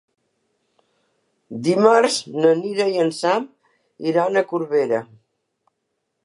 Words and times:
Dimarts 1.67 2.15
na 2.37 2.55
Sira 2.63 2.87
i 2.95 2.97
en 3.05 3.13
Sam 3.19 3.45
iran 4.13 4.41
a 4.43 4.45
Corbera. 4.55 5.05